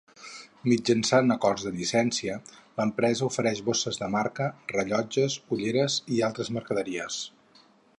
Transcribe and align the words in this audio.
Mitjançant 0.69 1.33
acords 1.35 1.65
de 1.67 1.73
llicència, 1.75 2.39
l'empresa 2.81 3.29
ofereix 3.29 3.63
bosses 3.69 4.03
de 4.05 4.11
marca, 4.17 4.51
rellotges, 4.75 5.41
ulleres 5.59 6.03
i 6.17 6.23
altres 6.31 6.55
mercaderies. 6.59 7.25